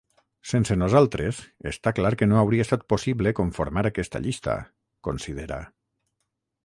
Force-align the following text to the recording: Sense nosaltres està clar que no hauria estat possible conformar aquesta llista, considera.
Sense 0.51 0.75
nosaltres 0.83 1.41
està 1.71 1.93
clar 1.99 2.11
que 2.21 2.29
no 2.31 2.39
hauria 2.41 2.65
estat 2.67 2.87
possible 2.95 3.35
conformar 3.41 3.85
aquesta 3.91 4.23
llista, 4.25 4.57
considera. 5.11 5.61